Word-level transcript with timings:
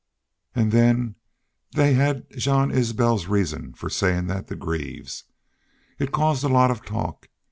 An' 0.55 0.71
then 0.71 1.13
they 1.75 1.93
had 1.93 2.25
Jean 2.35 2.71
Isbel's 2.71 3.27
reason 3.27 3.73
fer 3.75 3.87
sayin' 3.87 4.27
thet 4.29 4.47
to 4.47 4.55
Greaves. 4.55 5.25
It 5.99 6.11
caused 6.11 6.43
a 6.43 6.49
lot 6.49 6.71
of 6.71 6.83
talk. 6.83 7.29